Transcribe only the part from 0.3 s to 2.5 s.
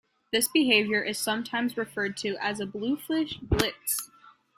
This behavior is sometimes referred to